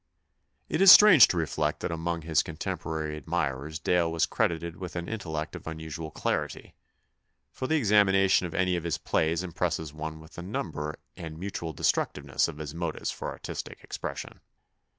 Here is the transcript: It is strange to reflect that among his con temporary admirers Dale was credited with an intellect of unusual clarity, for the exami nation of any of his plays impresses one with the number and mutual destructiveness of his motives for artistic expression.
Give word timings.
It 0.67 0.81
is 0.81 0.91
strange 0.91 1.27
to 1.27 1.37
reflect 1.37 1.81
that 1.81 1.91
among 1.91 2.23
his 2.23 2.41
con 2.41 2.57
temporary 2.57 3.15
admirers 3.15 3.77
Dale 3.77 4.11
was 4.11 4.25
credited 4.25 4.77
with 4.77 4.95
an 4.95 5.07
intellect 5.07 5.55
of 5.55 5.67
unusual 5.67 6.09
clarity, 6.09 6.73
for 7.51 7.67
the 7.67 7.79
exami 7.79 8.13
nation 8.13 8.47
of 8.47 8.55
any 8.55 8.75
of 8.75 8.83
his 8.83 8.97
plays 8.97 9.43
impresses 9.43 9.93
one 9.93 10.19
with 10.19 10.33
the 10.33 10.41
number 10.41 10.97
and 11.15 11.37
mutual 11.37 11.71
destructiveness 11.71 12.47
of 12.47 12.57
his 12.57 12.73
motives 12.73 13.11
for 13.11 13.29
artistic 13.29 13.83
expression. 13.83 14.39